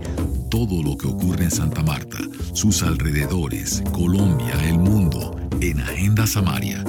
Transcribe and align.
Todo 0.52 0.84
lo 0.84 0.96
que 0.96 1.08
ocurre 1.08 1.46
en 1.46 1.52
Santa 1.52 1.82
Marta, 1.82 2.20
sus 2.54 2.84
alrededores, 2.84 3.82
Colombia, 3.92 4.54
el 4.70 4.78
mundo, 4.78 5.36
en 5.60 5.80
Agenda 5.80 6.28
Samaria. 6.28 6.84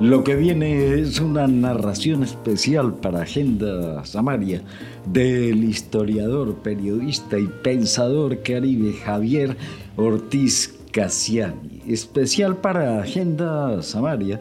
Lo 0.00 0.24
que 0.24 0.34
viene 0.34 1.00
es 1.00 1.20
una 1.20 1.46
narración 1.46 2.24
especial 2.24 2.94
para 2.94 3.22
Agenda 3.22 4.04
Samaria 4.04 4.62
del 5.06 5.62
historiador, 5.62 6.56
periodista 6.56 7.38
y 7.38 7.46
pensador 7.46 8.42
caribe 8.42 8.92
Javier 9.04 9.56
Ortiz 9.94 10.74
Cassiani. 10.90 11.80
Especial 11.86 12.56
para 12.56 13.00
Agenda 13.00 13.82
Samaria 13.82 14.40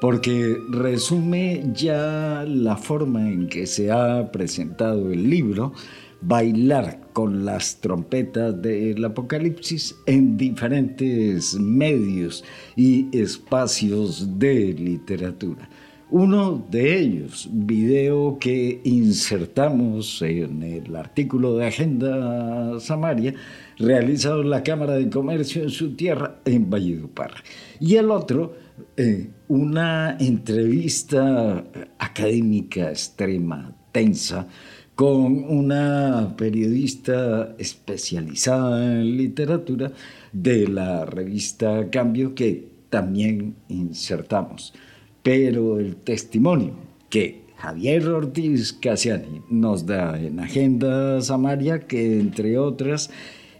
porque 0.00 0.56
resume 0.70 1.64
ya 1.74 2.44
la 2.46 2.76
forma 2.76 3.28
en 3.28 3.48
que 3.48 3.66
se 3.66 3.90
ha 3.90 4.30
presentado 4.30 5.10
el 5.10 5.28
libro 5.28 5.72
bailar 6.20 7.00
con 7.12 7.44
las 7.44 7.80
trompetas 7.80 8.60
del 8.60 9.04
apocalipsis 9.04 9.96
en 10.06 10.36
diferentes 10.36 11.54
medios 11.54 12.44
y 12.76 13.06
espacios 13.16 14.38
de 14.38 14.72
literatura. 14.74 15.68
Uno 16.10 16.66
de 16.70 16.98
ellos, 16.98 17.48
video 17.52 18.38
que 18.38 18.80
insertamos 18.82 20.22
en 20.22 20.62
el 20.62 20.96
artículo 20.96 21.56
de 21.56 21.66
Agenda 21.66 22.80
Samaria, 22.80 23.34
realizado 23.76 24.40
en 24.40 24.48
la 24.48 24.62
Cámara 24.62 24.94
de 24.94 25.10
Comercio 25.10 25.62
en 25.62 25.68
su 25.68 25.94
tierra, 25.96 26.40
en 26.46 26.70
Valledupar. 26.70 27.34
Y 27.78 27.96
el 27.96 28.10
otro, 28.10 28.54
eh, 28.96 29.30
una 29.48 30.16
entrevista 30.18 31.64
académica 31.98 32.90
extrema, 32.90 33.74
tensa, 33.92 34.46
con 34.94 35.44
una 35.44 36.34
periodista 36.36 37.54
especializada 37.58 39.00
en 39.00 39.16
literatura 39.16 39.92
de 40.32 40.66
la 40.66 41.04
revista 41.04 41.88
Cambio 41.88 42.34
que 42.34 42.68
también 42.90 43.54
insertamos. 43.68 44.74
Pero 45.22 45.78
el 45.78 45.96
testimonio 45.96 46.74
que 47.08 47.44
Javier 47.58 48.08
Ortiz 48.08 48.72
Casiani 48.72 49.42
nos 49.50 49.86
da 49.86 50.20
en 50.20 50.40
Agenda 50.40 51.20
Samaria, 51.20 51.80
que 51.80 52.18
entre 52.18 52.58
otras 52.58 53.10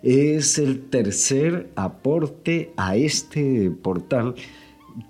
es 0.03 0.59
el 0.59 0.89
tercer 0.89 1.71
aporte 1.75 2.73
a 2.77 2.97
este 2.97 3.71
portal 3.71 4.35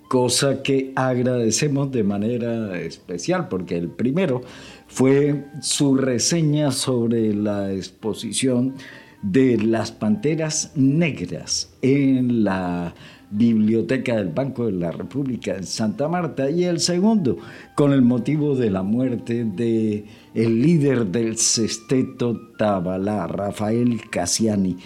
cosa 0.08 0.62
que 0.62 0.92
agradecemos 0.97 1.91
de 1.91 2.03
manera 2.03 2.78
especial, 2.78 3.48
porque 3.48 3.77
el 3.77 3.89
primero 3.89 4.42
fue 4.86 5.45
su 5.61 5.97
reseña 5.97 6.72
sobre 6.72 7.34
la 7.34 7.72
exposición 7.72 8.75
de 9.22 9.58
las 9.58 9.91
panteras 9.92 10.72
negras 10.75 11.75
en 11.83 12.45
la 12.45 12.95
Biblioteca 13.30 14.17
del 14.17 14.28
Banco 14.28 14.67
de 14.67 14.72
la 14.72 14.91
República 14.91 15.55
en 15.55 15.64
Santa 15.67 16.08
Marta 16.08 16.48
y 16.48 16.64
el 16.64 16.80
segundo 16.80 17.36
con 17.75 17.92
el 17.92 18.00
motivo 18.00 18.56
de 18.56 18.70
la 18.70 18.83
muerte 18.83 19.45
de 19.45 20.06
el 20.34 20.62
líder 20.62 21.06
del 21.06 21.36
sexteto 21.36 22.52
Tabalá, 22.56 23.27
Rafael 23.27 24.00
Cassiani. 24.08 24.77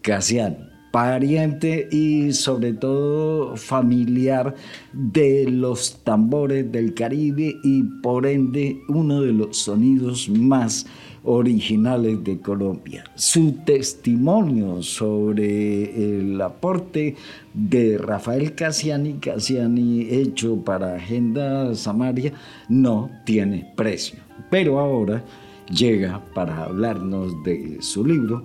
Cassiani 0.00 0.71
pariente 0.92 1.88
y 1.90 2.32
sobre 2.32 2.74
todo 2.74 3.56
familiar 3.56 4.54
de 4.92 5.50
los 5.50 6.00
tambores 6.04 6.70
del 6.70 6.94
Caribe 6.94 7.56
y 7.64 7.82
por 8.02 8.26
ende 8.26 8.80
uno 8.88 9.22
de 9.22 9.32
los 9.32 9.56
sonidos 9.56 10.28
más 10.28 10.86
originales 11.24 12.22
de 12.24 12.38
Colombia. 12.40 13.04
Su 13.14 13.52
testimonio 13.64 14.82
sobre 14.82 16.18
el 16.18 16.40
aporte 16.40 17.16
de 17.54 17.98
Rafael 17.98 18.54
Cassiani, 18.54 19.14
Cassiani 19.14 20.08
hecho 20.10 20.56
para 20.56 20.96
Agenda 20.96 21.74
Samaria, 21.74 22.32
no 22.68 23.10
tiene 23.24 23.72
precio. 23.76 24.18
Pero 24.50 24.78
ahora 24.78 25.24
llega 25.70 26.22
para 26.34 26.64
hablarnos 26.64 27.32
de 27.44 27.78
su 27.80 28.04
libro, 28.04 28.44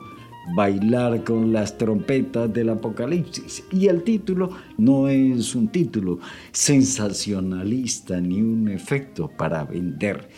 bailar 0.56 1.24
con 1.24 1.52
las 1.52 1.78
trompetas 1.78 2.54
del 2.54 2.70
apocalipsis. 2.70 3.64
Y 3.72 3.88
el 3.88 4.04
título 4.04 4.50
no 4.78 5.08
es 5.08 5.56
un 5.56 5.68
título 5.68 6.20
sensacionalista 6.52 8.20
ni 8.22 8.42
un 8.42 8.70
efecto 8.70 9.30
para 9.30 9.64
vender. 9.64 10.30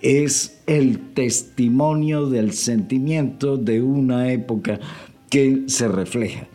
Es 0.00 0.62
el 0.66 1.12
testimonio 1.14 2.28
del 2.28 2.52
sentimiento 2.52 3.56
de 3.56 3.80
una 3.80 4.32
época 4.32 4.80
que 5.30 5.62
se 5.66 5.88
refleja 5.88 6.48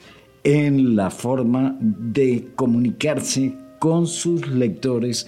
en 0.43 0.95
la 0.95 1.09
forma 1.09 1.77
de 1.79 2.49
comunicarse 2.55 3.53
con 3.79 4.07
sus 4.07 4.47
lectores 4.47 5.27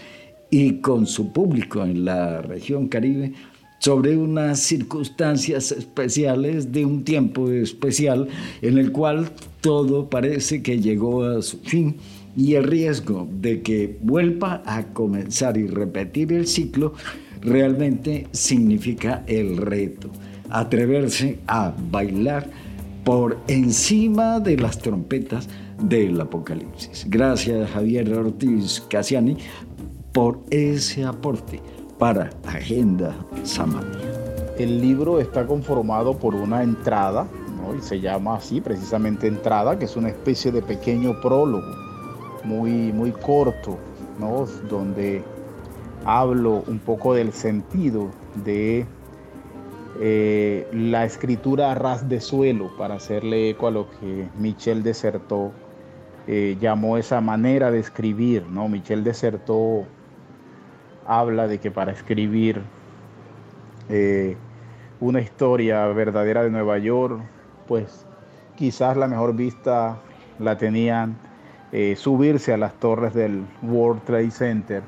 y 0.49 0.79
con 0.79 1.05
su 1.05 1.31
público 1.31 1.83
en 1.83 2.05
la 2.05 2.41
región 2.41 2.87
caribe 2.87 3.33
sobre 3.79 4.17
unas 4.17 4.59
circunstancias 4.59 5.71
especiales 5.71 6.71
de 6.71 6.85
un 6.85 7.03
tiempo 7.03 7.49
especial 7.49 8.27
en 8.61 8.77
el 8.77 8.91
cual 8.91 9.31
todo 9.61 10.09
parece 10.09 10.61
que 10.61 10.79
llegó 10.79 11.23
a 11.23 11.41
su 11.41 11.57
fin 11.59 11.95
y 12.37 12.53
el 12.55 12.65
riesgo 12.65 13.27
de 13.41 13.61
que 13.61 13.97
vuelva 14.01 14.61
a 14.65 14.93
comenzar 14.93 15.57
y 15.57 15.67
repetir 15.67 16.31
el 16.33 16.47
ciclo 16.47 16.93
realmente 17.41 18.27
significa 18.31 19.23
el 19.27 19.57
reto, 19.57 20.09
atreverse 20.49 21.39
a 21.47 21.73
bailar 21.89 22.49
por 23.03 23.37
encima 23.47 24.39
de 24.39 24.57
las 24.57 24.77
trompetas 24.77 25.47
del 25.81 26.19
apocalipsis. 26.19 27.05
Gracias 27.07 27.69
Javier 27.71 28.13
Ortiz 28.13 28.83
Casiani 28.89 29.37
por 30.11 30.41
ese 30.49 31.05
aporte 31.05 31.61
para 31.99 32.29
Agenda 32.47 33.13
Samaria. 33.43 34.09
El 34.57 34.81
libro 34.81 35.19
está 35.19 35.45
conformado 35.45 36.17
por 36.17 36.33
una 36.33 36.63
entrada, 36.63 37.27
y 37.77 37.81
se 37.81 37.99
llama 37.99 38.37
así 38.37 38.61
precisamente 38.61 39.27
entrada, 39.27 39.77
que 39.77 39.85
es 39.85 39.95
una 39.95 40.09
especie 40.09 40.51
de 40.51 40.61
pequeño 40.61 41.19
prólogo, 41.21 41.67
muy, 42.43 42.91
muy 42.93 43.11
corto, 43.11 43.77
¿no? 44.17 44.45
donde 44.69 45.21
hablo 46.05 46.63
un 46.67 46.79
poco 46.79 47.13
del 47.13 47.31
sentido 47.33 48.09
de 48.43 48.87
eh, 49.99 50.67
la 50.71 51.05
escritura 51.05 51.71
a 51.71 51.75
ras 51.75 52.07
de 52.07 52.21
suelo, 52.21 52.71
para 52.77 52.95
hacerle 52.95 53.49
eco 53.49 53.67
a 53.67 53.71
lo 53.71 53.87
que 53.99 54.27
Michel 54.39 54.81
Desertó 54.81 55.51
eh, 56.27 56.57
llamó 56.59 56.97
esa 56.97 57.21
manera 57.21 57.69
de 57.69 57.79
escribir. 57.79 58.45
¿no? 58.47 58.69
Michel 58.69 59.03
Desertó 59.03 59.85
habla 61.09 61.47
de 61.47 61.59
que 61.59 61.71
para 61.71 61.91
escribir 61.91 62.61
eh, 63.89 64.37
una 64.99 65.21
historia 65.21 65.87
verdadera 65.87 66.43
de 66.43 66.51
Nueva 66.51 66.77
York, 66.77 67.19
pues 67.67 68.05
quizás 68.55 68.95
la 68.95 69.07
mejor 69.07 69.35
vista 69.35 69.97
la 70.37 70.57
tenían 70.57 71.17
eh, 71.71 71.95
subirse 71.97 72.53
a 72.53 72.57
las 72.57 72.73
torres 72.75 73.15
del 73.15 73.43
World 73.63 74.03
Trade 74.03 74.29
Center, 74.29 74.83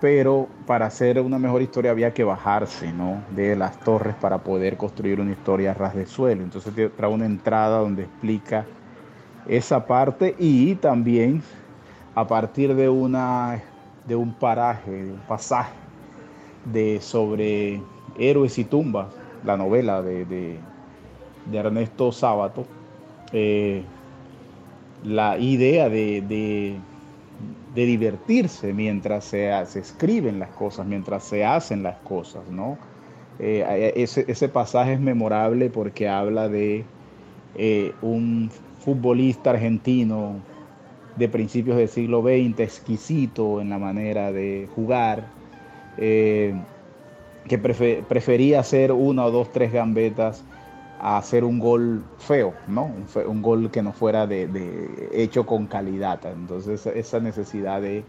pero 0.00 0.48
para 0.66 0.86
hacer 0.86 1.20
una 1.20 1.38
mejor 1.38 1.62
historia 1.62 1.92
había 1.92 2.12
que 2.12 2.24
bajarse 2.24 2.92
¿no? 2.92 3.22
de 3.30 3.54
las 3.54 3.78
torres 3.78 4.16
para 4.16 4.38
poder 4.38 4.76
construir 4.76 5.20
una 5.20 5.30
historia 5.30 5.70
a 5.70 5.74
ras 5.74 5.94
de 5.94 6.06
suelo. 6.06 6.42
Entonces 6.42 6.74
trae 6.96 7.10
una 7.10 7.26
entrada 7.26 7.78
donde 7.78 8.02
explica 8.02 8.66
esa 9.46 9.86
parte 9.86 10.34
y 10.36 10.74
también 10.74 11.42
a 12.16 12.26
partir 12.26 12.74
de 12.74 12.88
una 12.88 13.62
de 14.08 14.16
un 14.16 14.32
paraje, 14.32 14.90
de 14.90 15.12
un 15.12 15.20
pasaje 15.28 15.74
de, 16.64 17.00
sobre 17.00 17.80
héroes 18.18 18.58
y 18.58 18.64
tumbas, 18.64 19.08
la 19.44 19.56
novela 19.56 20.02
de, 20.02 20.56
Ernesto 21.52 22.10
Sábato, 22.10 22.66
eh, 23.32 23.82
la 25.04 25.38
idea 25.38 25.88
de, 25.88 26.80
divertirse 27.74 28.72
mientras 28.72 29.26
se, 29.26 29.50
escriben 29.60 30.40
las 30.40 30.50
cosas, 30.50 30.86
mientras 30.86 31.22
se 31.22 31.44
hacen 31.44 31.82
las 31.82 31.98
cosas, 31.98 32.48
¿no? 32.50 32.76
Eh, 33.38 33.92
ese, 33.94 34.48
pasaje 34.48 34.94
es 34.94 35.00
memorable 35.00 35.70
porque 35.70 36.08
habla 36.08 36.48
de 36.48 36.84
eh, 37.54 37.92
un 38.02 38.50
futbolista 38.80 39.50
argentino 39.50 40.40
de 41.18 41.28
principios 41.28 41.76
del 41.76 41.88
siglo 41.88 42.22
XX, 42.22 42.60
exquisito 42.60 43.60
en 43.60 43.70
la 43.70 43.78
manera 43.78 44.32
de 44.32 44.68
jugar, 44.74 45.26
eh, 45.96 46.54
que 47.46 47.58
prefería 47.58 48.60
hacer 48.60 48.92
una 48.92 49.24
o 49.24 49.30
dos, 49.30 49.50
tres 49.52 49.72
gambetas 49.72 50.44
a 51.00 51.16
hacer 51.16 51.44
un 51.44 51.58
gol 51.58 52.04
feo, 52.18 52.54
¿no? 52.66 52.90
Un, 53.26 53.42
gol 53.42 53.70
que 53.70 53.82
no 53.82 53.92
fuera 53.92 54.26
de, 54.26 55.08
hecho 55.12 55.46
con 55.46 55.66
calidad. 55.66 56.20
Entonces 56.26 56.86
esa 56.86 57.20
necesidad 57.20 57.80
de 57.80 58.04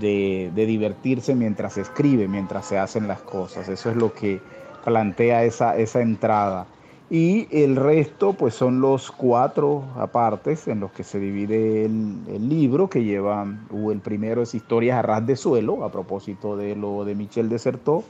de, 0.00 0.50
divertirse 0.54 1.34
mientras 1.34 1.74
se 1.74 1.82
escribe, 1.82 2.28
mientras 2.28 2.66
se 2.66 2.78
hacen 2.78 3.08
las 3.08 3.20
cosas. 3.20 3.68
Eso 3.68 3.90
es 3.90 3.96
lo 3.96 4.12
que 4.12 4.40
plantea 4.84 5.44
esa, 5.44 5.76
esa 5.76 6.00
entrada. 6.00 6.66
Y 7.10 7.46
el 7.50 7.76
resto, 7.76 8.32
pues 8.32 8.54
son 8.54 8.80
los 8.80 9.10
cuatro 9.10 9.84
apartes 9.96 10.66
en 10.68 10.80
los 10.80 10.90
que 10.90 11.04
se 11.04 11.20
divide 11.20 11.84
el, 11.84 12.48
libro, 12.48 12.88
que 12.88 13.04
llevan, 13.04 13.66
el 13.90 14.00
primero 14.00 14.42
es 14.42 14.54
Historias 14.54 14.98
a 14.98 15.02
ras 15.02 15.26
de 15.26 15.36
suelo, 15.36 15.84
a 15.84 15.92
propósito 15.92 16.56
de 16.56 16.74
lo 16.74 17.04
de 17.04 17.14
Michel 17.14 17.48
Desertó. 17.48 18.04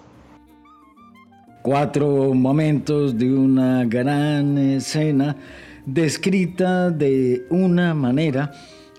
Cuatro 1.63 2.35
momentos 2.35 3.19
de 3.19 3.35
una 3.35 3.85
gran 3.85 4.59
escena 4.59 5.37
descrita 5.87 6.91
de 6.91 7.47
una 7.51 7.95
manera 7.95 8.53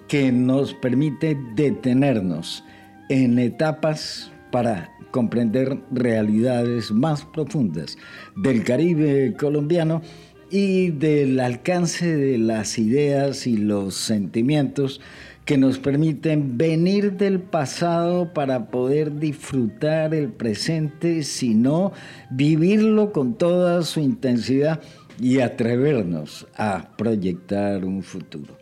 que 0.07 0.31
nos 0.31 0.73
permite 0.73 1.37
detenernos 1.55 2.63
en 3.09 3.39
etapas 3.39 4.31
para 4.55 4.89
comprender 5.11 5.79
realidades 5.91 6.89
más 6.89 7.25
profundas 7.25 7.97
del 8.37 8.63
Caribe 8.63 9.35
colombiano 9.37 10.01
y 10.49 10.91
del 10.91 11.41
alcance 11.41 12.15
de 12.15 12.37
las 12.37 12.79
ideas 12.79 13.47
y 13.47 13.57
los 13.57 13.95
sentimientos 13.95 15.01
que 15.43 15.57
nos 15.57 15.77
permiten 15.77 16.57
venir 16.57 17.17
del 17.17 17.41
pasado 17.41 18.31
para 18.33 18.67
poder 18.67 19.19
disfrutar 19.19 20.15
el 20.15 20.29
presente, 20.29 21.23
sino 21.23 21.91
vivirlo 22.31 23.11
con 23.11 23.33
toda 23.37 23.81
su 23.81 23.99
intensidad 23.99 24.79
y 25.19 25.41
atrevernos 25.41 26.47
a 26.55 26.95
proyectar 26.95 27.83
un 27.83 28.03
futuro 28.03 28.55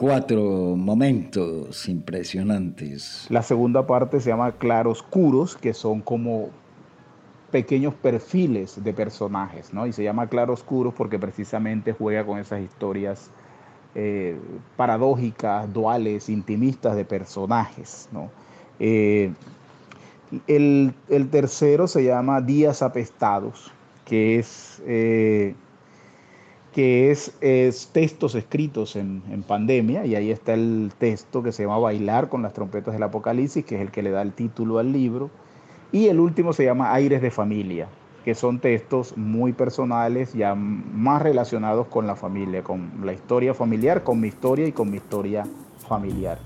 cuatro 0.00 0.76
momentos 0.76 1.86
impresionantes. 1.86 3.26
La 3.28 3.42
segunda 3.42 3.86
parte 3.86 4.18
se 4.18 4.30
llama 4.30 4.52
claroscuros, 4.52 5.58
que 5.58 5.74
son 5.74 6.00
como 6.00 6.48
pequeños 7.50 7.92
perfiles 7.92 8.82
de 8.82 8.94
personajes, 8.94 9.74
¿no? 9.74 9.86
Y 9.86 9.92
se 9.92 10.02
llama 10.02 10.26
claroscuros 10.28 10.94
porque 10.94 11.18
precisamente 11.18 11.92
juega 11.92 12.24
con 12.24 12.38
esas 12.38 12.62
historias 12.62 13.30
eh, 13.94 14.38
paradójicas, 14.78 15.70
duales, 15.70 16.30
intimistas 16.30 16.96
de 16.96 17.04
personajes, 17.04 18.08
¿no? 18.10 18.30
Eh, 18.78 19.34
el, 20.46 20.94
tercero 21.30 21.86
se 21.86 22.04
llama 22.04 22.40
Días 22.40 22.80
Apestados, 22.80 23.70
que 24.06 24.38
es 24.38 24.80
eh, 24.86 25.54
que 26.72 27.10
es, 27.10 27.32
textos 27.92 28.34
escritos 28.34 28.96
en, 28.96 29.22
pandemia, 29.46 30.06
y 30.06 30.14
ahí 30.14 30.30
está 30.30 30.54
el 30.54 30.92
texto 30.98 31.42
que 31.42 31.52
se 31.52 31.64
llama 31.64 31.78
Bailar 31.78 32.28
con 32.28 32.42
las 32.42 32.52
trompetas 32.52 32.94
del 32.94 33.02
Apocalipsis, 33.02 33.64
que 33.64 33.76
es 33.76 33.80
el 33.80 33.90
que 33.90 34.02
le 34.02 34.10
da 34.10 34.22
el 34.22 34.32
título 34.32 34.78
al 34.78 34.92
libro, 34.92 35.30
y 35.92 36.06
el 36.06 36.20
último 36.20 36.52
se 36.52 36.64
llama 36.64 36.92
Aires 36.92 37.20
de 37.20 37.30
Familia, 37.30 37.88
que 38.24 38.34
son 38.34 38.60
textos 38.60 39.16
muy 39.16 39.52
personales, 39.52 40.32
ya 40.34 40.54
más 40.54 41.22
relacionados 41.22 41.88
con 41.88 42.06
la 42.06 42.14
familia, 42.14 42.62
con 42.62 42.90
la 43.04 43.12
historia 43.12 43.54
familiar, 43.54 44.04
con 44.04 44.20
mi 44.20 44.28
historia 44.28 44.66
y 44.68 44.72
con 44.72 44.90
mi 44.90 44.98
historia 44.98 45.46
familiar. 45.88 46.38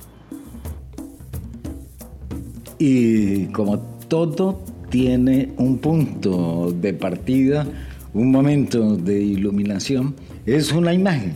Y 2.78 3.46
como 3.48 3.78
todo 4.08 4.60
tiene 4.88 5.52
un 5.58 5.78
punto 5.78 6.72
de 6.72 6.94
partida, 6.94 7.66
un 8.14 8.30
momento 8.30 8.96
de 8.96 9.20
iluminación, 9.20 10.14
es 10.46 10.72
una 10.72 10.94
imagen, 10.94 11.34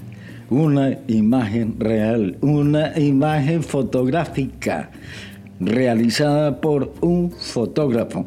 una 0.49 0.97
imagen 1.09 1.75
real, 1.79 2.39
una 2.41 2.97
imagen 2.99 3.63
fotográfica 3.63 4.91
realizada 5.61 6.61
por 6.61 6.95
un 7.01 7.33
fotógrafo, 7.33 8.27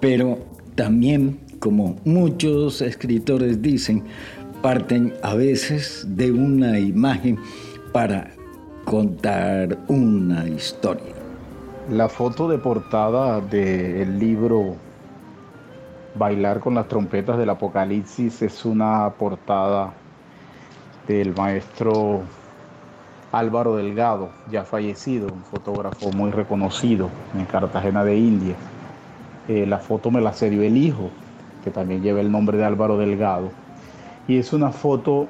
pero 0.00 0.38
también, 0.74 1.38
como 1.58 1.96
muchos 2.06 2.80
escritores 2.80 3.60
dicen, 3.60 4.02
parten 4.62 5.12
a 5.22 5.34
veces 5.34 6.06
de 6.08 6.32
una 6.32 6.78
imagen 6.78 7.38
para 7.92 8.30
contar 8.86 9.78
una 9.88 10.48
historia. 10.48 11.14
La 11.90 12.08
foto 12.08 12.48
de 12.48 12.56
portada 12.56 13.40
del 13.40 14.18
libro 14.18 14.76
Bailar 16.14 16.58
con 16.58 16.74
las 16.74 16.88
trompetas 16.88 17.38
del 17.38 17.50
Apocalipsis 17.50 18.42
es 18.42 18.64
una 18.64 19.10
portada 19.10 19.92
del 21.06 21.34
maestro 21.36 22.22
Álvaro 23.30 23.76
Delgado, 23.76 24.30
ya 24.50 24.64
fallecido, 24.64 25.28
un 25.28 25.44
fotógrafo 25.44 26.10
muy 26.10 26.32
reconocido 26.32 27.10
en 27.38 27.44
Cartagena 27.44 28.04
de 28.04 28.16
India. 28.16 28.56
Eh, 29.46 29.66
la 29.66 29.78
foto 29.78 30.10
me 30.10 30.20
la 30.20 30.32
cedió 30.32 30.62
el 30.62 30.76
hijo, 30.76 31.10
que 31.62 31.70
también 31.70 32.02
lleva 32.02 32.20
el 32.20 32.32
nombre 32.32 32.58
de 32.58 32.64
Álvaro 32.64 32.98
Delgado. 32.98 33.50
Y 34.26 34.38
es 34.38 34.52
una 34.52 34.72
foto 34.72 35.28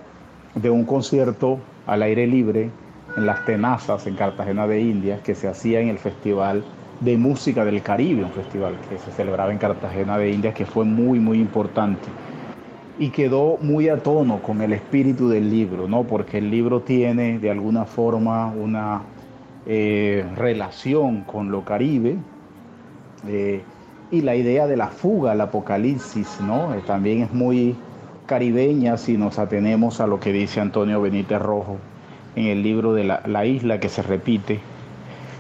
de 0.55 0.71
un 0.71 0.87
concierto 0.87 1.59
al 1.87 2.03
aire 2.03 2.27
libre 2.27 2.71
en 3.19 3.27
las 3.27 3.45
tenazas 3.45 4.07
en 4.07 4.17
Cartagena 4.17 4.67
de 4.67 4.81
India 4.81 5.23
que 5.23 5.35
se 5.35 5.47
hacía 5.47 5.81
en 5.81 5.89
el 5.89 5.99
Festival 5.99 6.65
de 7.01 7.17
Música 7.17 7.65
del 7.65 7.83
Caribe, 7.83 8.25
un 8.25 8.31
festival 8.31 8.75
que 8.89 8.99
se 8.99 9.11
celebraba 9.13 9.51
en 9.53 9.59
Cartagena 9.59 10.19
de 10.19 10.31
Indias, 10.31 10.55
que 10.55 10.67
fue 10.67 10.85
muy, 10.85 11.19
muy 11.19 11.39
importante. 11.39 12.09
Y 12.99 13.09
quedó 13.09 13.57
muy 13.63 13.89
a 13.89 13.97
tono 13.97 14.43
con 14.43 14.61
el 14.61 14.75
espíritu 14.75 15.29
del 15.29 15.51
libro, 15.51 15.89
¿no? 15.89 16.05
Porque 16.05 16.39
el 16.39 16.51
libro 16.51 16.81
tiene 16.81 17.39
de 17.39 17.51
alguna 17.51 17.87
forma 17.87 18.49
una 18.49 19.03
eh, 19.67 20.27
relación 20.37 21.23
con 21.23 21.51
lo 21.51 21.65
caribe. 21.65 22.19
Eh, 23.27 23.63
y 24.11 24.21
la 24.21 24.35
idea 24.35 24.67
de 24.67 24.77
la 24.77 24.89
fuga 24.89 25.33
al 25.33 25.41
apocalipsis, 25.41 26.41
¿no? 26.43 26.75
Eh, 26.75 26.83
también 26.87 27.23
es 27.23 27.33
muy 27.33 27.75
caribeña 28.27 28.99
si 28.99 29.17
nos 29.17 29.39
atenemos 29.39 30.01
a 30.01 30.07
lo 30.07 30.21
que 30.21 30.33
dice 30.33 30.61
Antonio 30.61 31.01
Benítez 31.01 31.41
Rojo 31.41 31.79
en 32.37 32.47
el 32.47 32.63
libro 32.63 32.93
de 32.93 33.05
la, 33.05 33.23
la 33.27 33.47
isla 33.47 33.81
que 33.81 33.89
se 33.89 34.03
repite. 34.03 34.61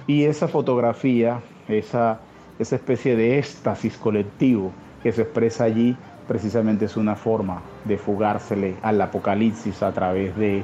Y 0.07 0.25
esa 0.25 0.49
fotografía 0.49 1.41
esa, 1.73 2.21
esa 2.59 2.77
especie 2.77 3.17
de 3.17 3.39
éxtasis 3.39 3.97
colectivo 3.97 4.73
que 5.03 5.13
se 5.13 5.23
expresa 5.23 5.65
allí, 5.65 5.97
precisamente 6.29 6.85
es 6.85 6.97
una 6.97 7.17
forma 7.17 7.63
de 7.85 7.99
fugársele 7.99 8.77
al 8.83 9.01
apocalipsis 9.01 9.83
a 9.83 9.93
través 9.93 10.37
de 10.37 10.63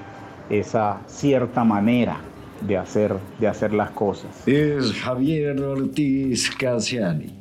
esa 0.51 1.01
cierta 1.07 1.65
manera 1.65 2.19
de 2.61 2.77
hacer, 2.77 3.15
de 3.41 3.49
hacer 3.49 3.73
las 3.73 3.91
cosas. 3.91 4.47
Es 4.47 4.93
Javier 4.93 5.61
Ortiz 5.61 6.51
Casiani. 6.57 7.35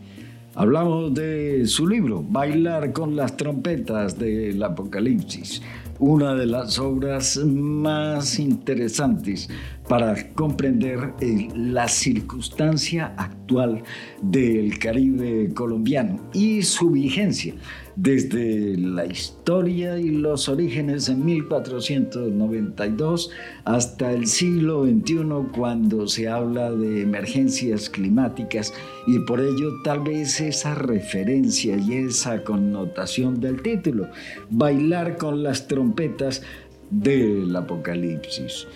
Hablamos 0.56 1.14
de 1.14 1.66
su 1.66 1.86
libro, 1.86 2.24
Bailar 2.24 2.94
con 2.94 3.16
las 3.16 3.36
trompetas 3.36 4.18
del 4.18 4.64
Apocalipsis, 4.64 5.62
una 6.00 6.36
de 6.36 6.46
las 6.46 6.80
obras 6.80 7.38
más 7.38 8.40
interesantes 8.40 9.50
para 9.88 10.34
comprender 10.34 11.14
la 11.56 11.88
circunstancia 11.88 13.14
actual 13.18 13.84
del 14.22 14.78
Caribe 14.80 15.54
colombiano 15.54 16.20
y 16.34 16.64
su 16.64 16.92
vigencia 16.92 17.54
desde 17.96 18.78
la 18.78 19.06
historia 19.06 19.98
y 19.98 20.10
los 20.10 20.50
orígenes 20.50 21.08
en 21.10 21.24
1492 21.24 23.32
hasta 23.64 24.12
el 24.12 24.28
siglo 24.28 24.86
XXI 24.86 25.24
cuando 25.56 26.08
se 26.08 26.28
habla 26.28 26.72
de 26.72 27.02
emergencias 27.02 27.90
climáticas 27.90 28.74
y 29.08 29.20
por 29.20 29.40
ello 29.40 29.82
tal 29.84 30.02
vez 30.02 30.42
esa 30.42 30.76
referencia 30.76 31.78
y 31.78 31.94
esa 31.94 32.44
connotación 32.44 33.40
del 33.40 33.62
título, 33.62 34.10
bailar 34.50 35.18
con 35.18 35.44
las 35.44 35.68
trompetas 35.68 36.42
del 36.90 37.56
apocalipsis. 37.56 38.68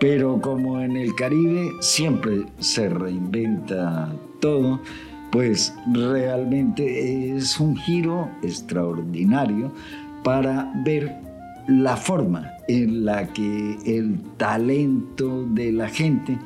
Pero 0.00 0.40
como 0.40 0.80
en 0.80 0.96
el 0.96 1.14
Caribe 1.14 1.72
siempre 1.80 2.44
se 2.60 2.88
reinventa 2.88 4.14
todo, 4.40 4.80
pues 5.30 5.74
realmente 5.92 7.36
es 7.36 7.60
un 7.60 7.76
giro 7.76 8.28
extraordinario 8.42 9.72
para 10.24 10.70
ver 10.84 11.14
la 11.68 11.96
forma 11.96 12.50
en 12.66 13.04
la 13.04 13.26
que 13.32 13.78
el 13.84 14.20
talento 14.36 15.44
de 15.50 15.72
la 15.72 15.88
gente 15.88 16.38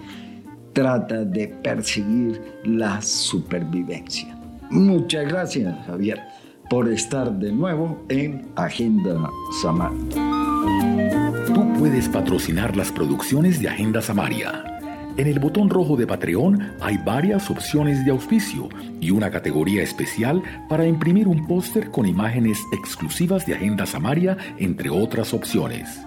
trata 0.73 1.25
de 1.25 1.49
perseguir 1.49 2.41
la 2.65 3.01
supervivencia. 3.03 4.37
Muchas 4.71 5.29
gracias, 5.29 5.75
Javier, 5.87 6.21
por 6.71 6.89
estar 6.89 7.33
de 7.39 7.53
nuevo 7.53 8.05
en 8.09 8.47
Agenda 8.57 9.31
Samar. 9.61 9.93
Tú 11.55 11.73
puedes 11.79 12.09
patrocinar 12.09 12.77
las 12.77 12.91
producciones 12.91 13.61
de 13.61 13.69
Agenda 13.69 14.01
Samaria. 14.01 14.65
En 15.19 15.26
el 15.26 15.38
botón 15.38 15.69
rojo 15.69 15.97
de 15.97 16.07
Patreon 16.07 16.73
hay 16.81 16.97
varias 16.97 17.50
opciones 17.50 18.02
de 18.04 18.11
auspicio 18.12 18.71
y 18.99 19.11
una 19.11 19.31
categoría 19.31 19.83
especial 19.83 20.42
para 20.71 20.87
imprimir 20.87 21.28
un 21.28 21.47
póster 21.47 21.90
con 21.90 22.07
imágenes 22.07 22.59
exclusivas 22.73 23.45
de 23.45 23.54
Agenda 23.54 23.85
Samaria, 23.85 24.38
entre 24.59 24.88
otras 24.88 25.35
opciones. 25.35 26.00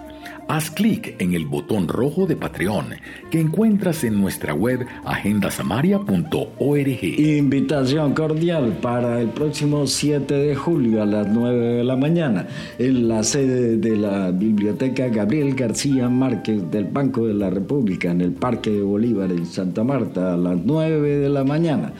Haz 0.48 0.70
clic 0.70 1.20
en 1.20 1.34
el 1.34 1.46
botón 1.46 1.88
rojo 1.88 2.26
de 2.26 2.36
Patreon 2.36 2.86
que 3.30 3.40
encuentras 3.40 4.04
en 4.04 4.20
nuestra 4.20 4.54
web 4.54 4.86
agendasamaria.org. 5.04 7.02
Invitación 7.02 8.14
cordial 8.14 8.78
para 8.80 9.20
el 9.20 9.28
próximo 9.28 9.86
7 9.86 10.34
de 10.34 10.54
julio 10.54 11.02
a 11.02 11.06
las 11.06 11.28
9 11.28 11.76
de 11.76 11.84
la 11.84 11.96
mañana 11.96 12.46
en 12.78 13.08
la 13.08 13.22
sede 13.22 13.76
de 13.76 13.96
la 13.96 14.30
Biblioteca 14.30 15.08
Gabriel 15.08 15.54
García 15.54 16.08
Márquez 16.08 16.70
del 16.70 16.84
Banco 16.84 17.26
de 17.26 17.34
la 17.34 17.50
República 17.50 18.10
en 18.10 18.20
el 18.20 18.32
Parque 18.32 18.70
de 18.70 18.82
Bolívar 18.82 19.30
en 19.30 19.46
Santa 19.46 19.84
Marta 19.84 20.34
a 20.34 20.36
las 20.36 20.58
9 20.64 21.18
de 21.18 21.28
la 21.28 21.44
mañana 21.44 21.92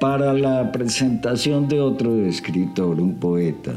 para 0.00 0.32
la 0.32 0.72
presentación 0.72 1.68
de 1.68 1.80
otro 1.80 2.26
escritor, 2.26 3.00
un 3.00 3.20
poeta 3.20 3.74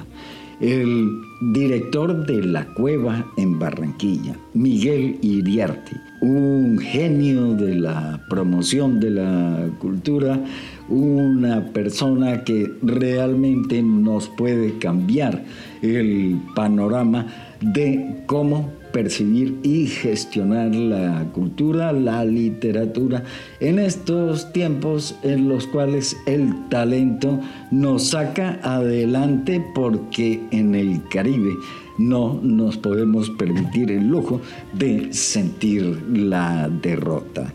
el 0.60 1.22
director 1.42 2.26
de 2.26 2.44
La 2.44 2.66
Cueva 2.74 3.26
en 3.38 3.60
Barranquilla, 3.60 4.36
Miguel 4.54 5.18
Iriarte, 5.22 6.00
un 6.22 6.78
genio 6.80 7.54
de 7.54 7.76
la 7.76 8.22
promoción 8.30 9.00
de 9.00 9.12
la 9.12 9.70
cultura, 9.80 10.40
una 10.88 11.66
persona 11.74 12.44
que 12.44 12.74
realmente 12.82 13.82
nos 13.82 14.30
puede 14.30 14.78
cambiar 14.78 15.44
el 15.82 16.40
panorama 16.56 17.28
de 17.62 18.24
cómo 18.26 18.72
percibir 18.96 19.60
y 19.62 19.88
gestionar 19.88 20.74
la 20.74 21.28
cultura, 21.34 21.92
la 21.92 22.24
literatura, 22.24 23.26
en 23.60 23.78
estos 23.78 24.54
tiempos 24.54 25.18
en 25.22 25.50
los 25.50 25.68
cuales 25.68 26.16
el 26.26 26.54
talento 26.70 27.42
nos 27.72 28.12
saca 28.12 28.58
adelante 28.64 29.62
porque 29.76 30.40
en 30.52 30.76
el 30.76 31.02
Caribe 31.10 31.52
no 31.98 32.40
nos 32.42 32.78
podemos 32.78 33.30
permitir 33.32 33.92
el 33.92 34.08
lujo 34.08 34.40
de 34.72 35.12
sentir 35.12 36.02
la 36.14 36.70
derrota. 36.70 37.52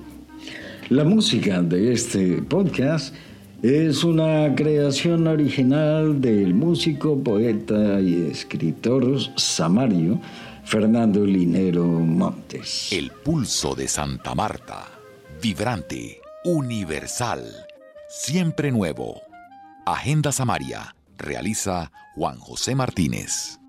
La 0.91 1.05
música 1.05 1.63
de 1.63 1.95
este 1.95 2.43
podcast 2.43 3.15
es 3.63 4.05
una 4.05 4.55
creación 4.55 5.27
original 5.27 6.21
del 6.21 6.53
músico, 6.53 7.19
poeta 7.19 7.99
y 7.99 8.29
escritor 8.31 9.19
Samario, 9.37 10.21
Fernando 10.65 11.25
Linero 11.25 11.85
Montes. 11.85 12.93
El 12.93 13.11
pulso 13.11 13.75
de 13.75 13.89
Santa 13.89 14.35
Marta, 14.35 14.87
vibrante, 15.43 16.21
universal, 16.45 17.67
siempre 18.09 18.71
nuevo. 18.71 19.23
Agenda 19.87 20.33
Samaria, 20.33 20.95
realiza 21.17 21.91
Juan 22.15 22.39
José 22.39 22.75
Martínez. 22.75 23.60